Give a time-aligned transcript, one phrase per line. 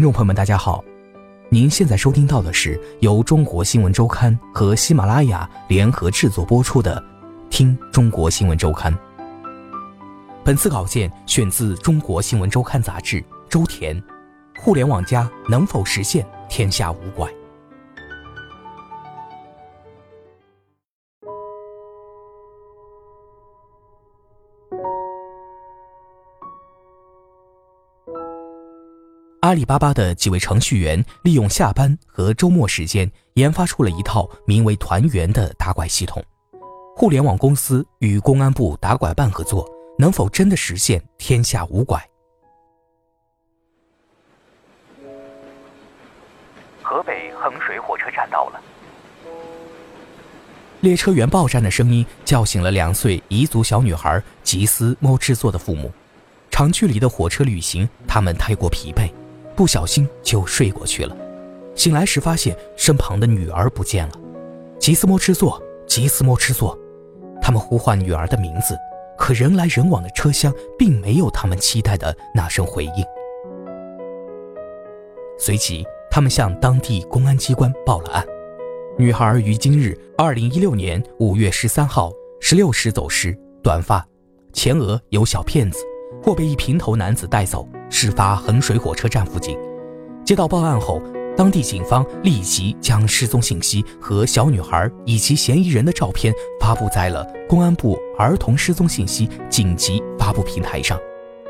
[0.00, 0.82] 听众朋友们，大家好，
[1.50, 6.98] 您现在收听到的是由中国新闻周刊和喜马拉雅联合制作播出的
[7.50, 8.90] 《听中国新闻周刊》。
[10.42, 14.02] 本次稿件选自《中国新闻周刊》杂志，周田。
[14.58, 17.30] 互联网加能否实现天下无拐？
[29.50, 36.24] 阿里巴巴的几位程序员利用下班和周末时间，研发出了一套名为“团圆”的打拐系统。
[36.94, 42.00] 互联网公司与公安部打拐办合作，能否真的实现天下无拐？
[46.80, 48.60] 河北衡水火车站到了，
[50.78, 55.92] 列车员报站的声音叫醒了两岁彝族小女孩吉斯莫制作的父母。
[56.52, 59.12] 长距离的火车旅行，他们太过疲惫。
[59.60, 61.14] 不小心就睡过去了，
[61.74, 64.12] 醒来时发现身旁的女儿不见了。
[64.78, 66.74] 吉斯莫吃座，吉斯莫吃座，
[67.42, 68.74] 他们呼唤女儿的名字，
[69.18, 73.04] 可人来人往的车厢并没有他们期待的那声回应。
[75.38, 78.24] 随即，他们向当地公安机关报了案。
[78.96, 84.02] 女孩于今日二零一六年五月十三号十六时走失，短发，
[84.54, 85.84] 前额有小片子。
[86.22, 87.68] 或被一平头男子带走。
[87.90, 89.58] 事发衡水火车站附近。
[90.24, 91.02] 接到报案后，
[91.36, 100.98] 当地警方立即将失踪信息和小女孩以及嫌疑人的照片发布在了公安部儿童失踪信息紧急发布平台上。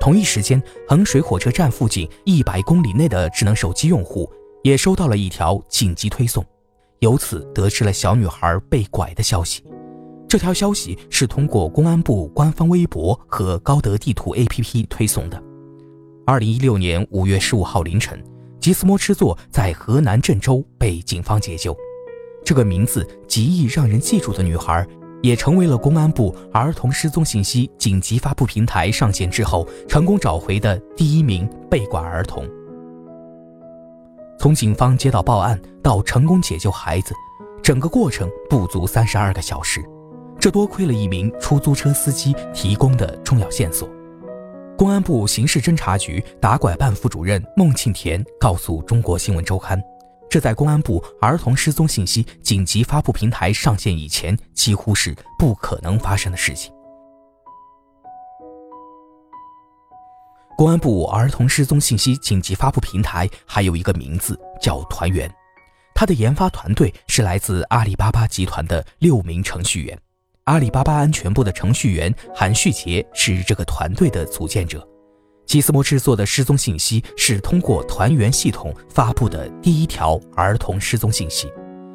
[0.00, 4.28] 同一时间，衡水火车站附近一百公里内的智能手机用户
[4.62, 6.44] 也收到了一条紧急推送，
[7.00, 9.62] 由此得知了小女孩被拐的消息。
[10.28, 15.40] 这条消息是通过公安部官方微博和高德地图 APP 推送的。
[16.24, 18.22] 二零一六年五月十五号凌晨，
[18.60, 21.76] 吉斯摩吃座在河南郑州被警方解救。
[22.44, 24.86] 这个名字极易让人记住的女孩，
[25.20, 32.48] 也成为了公安部儿童失踪信息紧急发布平台上线之后成功找回的第一名被拐儿童。
[34.38, 37.12] 从警方接到报案到成功解救孩子，
[37.64, 39.82] 整个过程不足三十二个小时。
[40.38, 43.88] 这多亏了一名出租车司机提供的重要线索。
[44.82, 49.80] 公安部刑事侦查局打拐办副主任孟庆田告诉中国新闻周刊
[50.28, 56.74] ：“这在公安部儿童失踪信息紧急发布平台上线以前，几乎是不可能发生的事情。”
[60.58, 65.32] 公安部儿童失踪信息紧急发布平台还有一个名字叫“团圆”，
[65.94, 69.96] 它的研发团队是来自阿里巴巴集团的六名程序员。
[70.52, 74.86] 阿里巴巴安全部的程序员韩旭杰是这个团队的组建者。
[75.46, 81.50] 吉斯摩制作的失踪信息是通过团圆系统发布的第一条儿童失踪信息。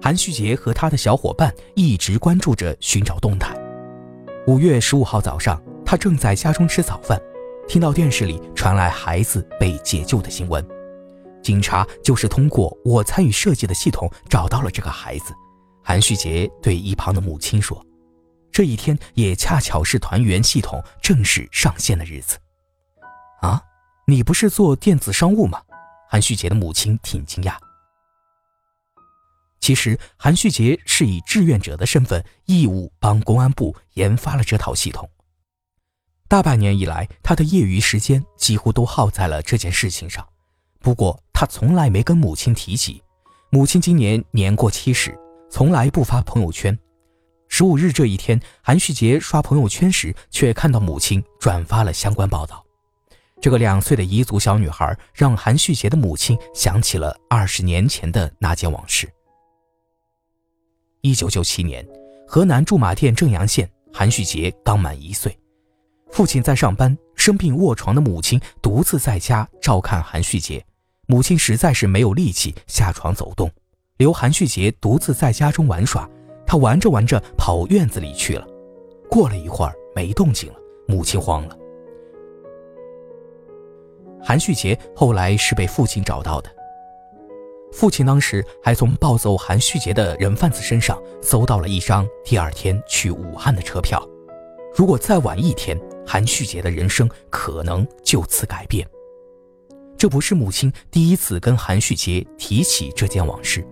[0.00, 3.54] 韩旭杰和他的小伙伴一直关注着寻找动态。
[4.46, 7.20] 五月十五号早上，他正在家中吃早饭，
[7.68, 10.66] 听到电视里传来孩子被解救的新闻。
[11.42, 15.34] 警察就是通过我参与设计的系统找到了这个孩子。
[15.82, 17.78] 韩旭杰对一旁的母亲说。
[18.58, 22.36] 这一天也恰巧是团圆系统正式上线的日子，
[23.40, 23.62] 啊，
[24.04, 25.62] 你不是做电子商务吗？
[26.10, 27.56] 韩旭杰的母亲挺惊讶。
[29.60, 35.08] 其实韩旭杰是以志愿者的身份义务帮公安部研发了这套系统。
[36.26, 40.28] 大半年以来，他的业余时间几乎都耗在了这件事情上。
[40.80, 43.00] 不过他从来没跟母亲提起。
[43.52, 45.16] 母亲今年年过七十，
[45.48, 46.76] 从来不发朋友圈。
[47.58, 52.64] 十五日这一天，韩旭杰刷朋友圈时，却看到母亲转发了相关报道。
[53.40, 59.12] 这个两岁的彝族小女孩，让韩旭杰的母亲想起了二十年前的那件往事。
[61.00, 61.84] 一九九七年，
[62.28, 65.36] 河南驻马店正阳县，韩旭杰刚满一岁，
[66.12, 70.64] 父亲在上班，生病卧床的母亲独自在家照看韩旭杰。
[71.08, 73.50] 母亲实在是没有力气下床走动，
[73.96, 76.08] 留韩旭杰独自在家中玩耍。
[76.48, 78.48] 他玩着玩着跑院子里去了，
[79.10, 81.54] 过了一会儿没动静了，母亲慌了。
[84.22, 86.50] 韩旭杰后来是被父亲找到的。
[87.70, 94.02] 父亲当时还从暴走韩旭杰的人贩子身上搜到了一张第二天去武汉的车票。
[94.74, 98.88] 如果再晚一天，韩旭杰的人生可能就此改变。
[99.98, 103.62] 这不是母亲第一次跟韩旭杰提起这件往事。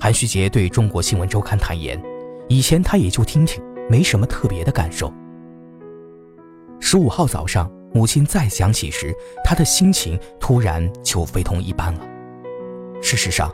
[0.00, 2.02] 韩旭杰对中国新闻周刊坦言，
[2.48, 5.12] 以前他也就听听，没什么特别的感受。
[6.80, 9.12] 十五号早上，母亲再讲起时，
[9.44, 12.00] 他的心情突然就非同一般了。
[13.02, 13.50] 事实上，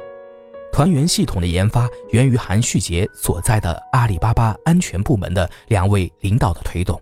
[0.71, 7.01] 团圆系统的研发源于韩旭杰所在的阿里巴巴安全部门的两位领导的推动。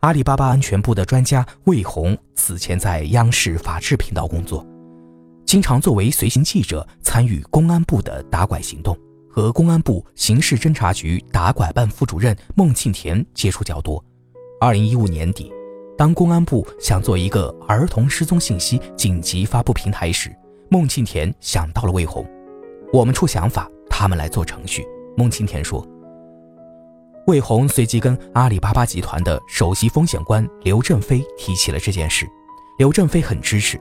[0.00, 4.66] 阿里巴巴安全部的专家魏红此前在央视法制频道工作，
[5.46, 8.98] 经常作为随行记者参与公安部的打拐行动，
[9.34, 14.04] 和公安部刑事侦查局打拐办副主任孟庆田接触较多。
[14.60, 15.50] 二零一五年底，
[15.96, 20.30] 当公安部想做一个儿童失踪信息紧急发布平台时，
[20.68, 22.28] 孟庆田想到了魏红。
[22.92, 24.86] 我们出想法，他们来做程序。
[25.16, 25.82] 孟庆田说。
[27.26, 32.28] 魏红随即跟阿里巴巴集团的首席风险官刘振飞提起了这件事，
[32.76, 33.80] 刘振飞很支持。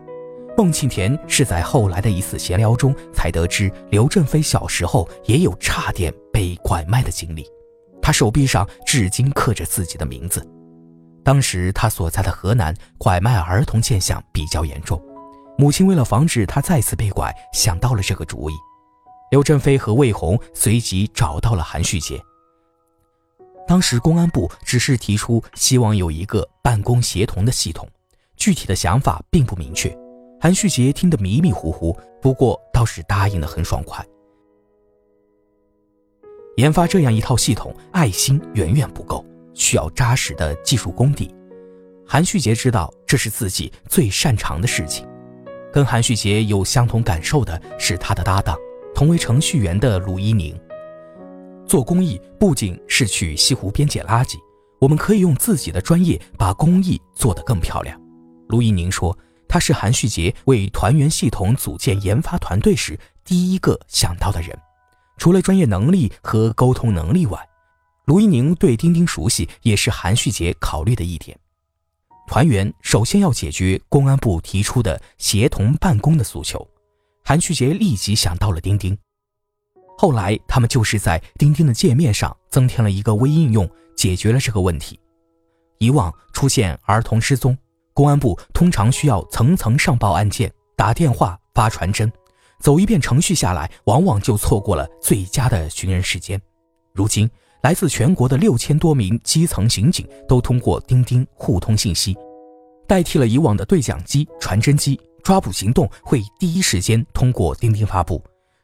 [0.58, 7.48] 孟庆田是在后来的一次闲聊中才得知，刘振飞小时候也有差点被拐卖的经历，
[8.02, 10.46] 他手臂上至今刻着自己的名字。
[11.24, 15.02] 当时他所在的河南拐卖儿童现象比较严重，
[15.58, 18.54] 母亲为了防止他再次被拐，想到了这个主意。
[19.32, 22.22] 刘振飞和魏红随即找到了韩旭杰。
[23.68, 27.88] 当时公安部只是提出希望有一个办公协同的系统，
[28.36, 29.96] 具体的想法并不明确。
[30.44, 34.04] 韩旭杰听得迷迷糊糊，不过倒是答应的很爽快。
[36.58, 39.24] 研发这样一套系统，爱心远远不够。
[39.54, 41.32] 需要扎实的技术功底，
[42.08, 45.08] 韩旭杰知道这是自己最擅长的事情。
[45.72, 48.58] 跟韩旭杰有相同感受的是他的搭档，
[48.96, 50.60] 同为程序员的卢一宁。
[51.68, 54.38] 做公益不仅是去西湖边捡垃圾，
[54.80, 57.96] 我们可以用自己的专业把公益做得更漂亮。
[58.48, 59.16] 卢一宁说，
[59.52, 64.58] 他是韩旭杰为团圆系统组建研发团队时第一个想到的人。
[65.18, 67.38] 除了专业能力和沟通能力外，
[68.06, 71.38] 卢一宁对钉钉熟悉，也是韩旭杰考虑的一点。
[72.28, 76.66] 团圆首先要解决公安部提出的协同办公的诉求，
[77.22, 78.98] 韩旭杰立即想到了钉钉。
[79.98, 84.98] 后来他们就是在钉钉的界面上增添了一个微应用，解决了这个问题。
[85.78, 87.58] 以往出现儿童失踪，
[87.94, 92.12] 公安部通常需要层层上报案件、打电话、发传真，
[92.60, 96.42] 走一遍程序下来，往往就错过了最佳的寻人时间。
[96.94, 97.30] 如今。
[97.62, 102.18] 来自全国的六千多名基层刑警都通过钉钉互通信息，
[102.88, 105.00] 代替了以往的对讲机、传真机。
[105.24, 108.20] 抓捕行动会第一时间通过钉钉发布，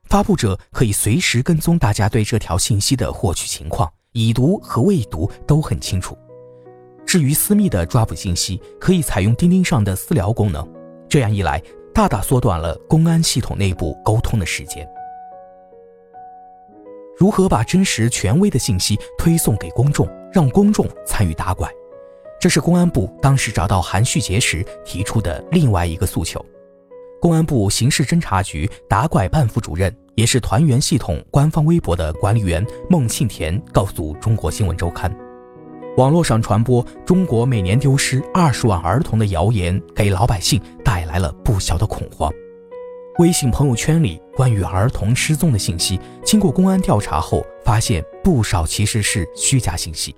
[0.05, 6.17] 发布者可以随时跟踪大家对这条信息的获取情况，已读和未读都很清楚。
[7.07, 10.67] 至于私密的抓捕信息，可以采用钉钉上的私聊功能，
[11.07, 11.63] 这样一来，
[11.93, 14.85] 大大缩短了公安系统内部沟通的时间。
[17.17, 21.71] 如何把真实权威的信息推送给公众，让公众参与打拐？
[22.41, 26.45] 这是公安部当时找到韩旭杰时提出的另外一个诉求。
[27.21, 35.11] 公安部刑事侦查局打拐办副主任，也是团圆系统官方微博的管理员孟庆田告诉中国新闻周刊
[35.97, 42.31] ：“网络上传播中国每年丢失二十万儿童的谣言，给老百姓带来了不小的恐慌。”
[43.17, 50.15] 微信朋友圈里关于儿童失踪的信息，经过公安调查后，发现不少其实是虚假信息，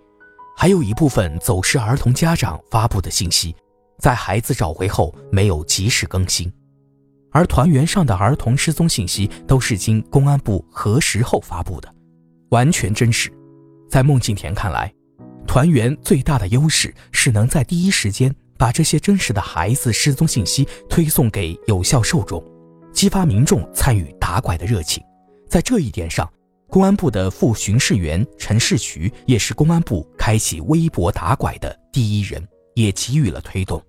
[0.58, 3.56] 还有一部分走失儿童家长发布的信息，
[4.00, 6.52] 在孩子找回后没有及时更新，
[7.32, 11.90] 而团圆上的儿童失踪信息都是经公安部核实后发布的，
[12.50, 13.32] 完全真实。
[13.90, 14.94] 在孟庆田看来，
[15.50, 22.40] 团员最大的优势是能在第一时间把这些真实的孩子失踪信息推送给有效受众。
[22.94, 25.04] 激发民众参与打拐的热情，
[25.50, 26.32] 在这一点上，
[26.68, 33.84] 公安部的副巡视员陈世渠也是公安部开启微博打拐的第一人，也给予了推动。